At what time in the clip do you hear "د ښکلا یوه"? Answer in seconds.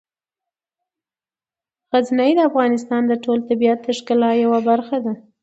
3.83-4.59